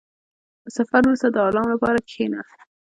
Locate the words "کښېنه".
2.07-2.41